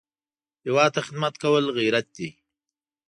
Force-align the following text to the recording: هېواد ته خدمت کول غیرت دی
هېواد 0.65 0.91
ته 0.95 0.99
خدمت 1.07 1.33
کول 1.41 1.65
غیرت 1.77 2.07
دی 2.15 2.29